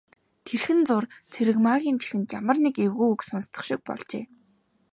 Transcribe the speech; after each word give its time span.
Тэрхэн 0.45 0.79
зуур 0.87 1.05
Цэрэгмаагийн 1.31 1.97
чихэнд 2.01 2.29
ямар 2.39 2.57
нэг 2.65 2.75
эвгүй 2.85 3.07
үг 3.13 3.21
сонстох 3.29 3.63
шиг 3.67 3.79
болжээ. 3.87 4.25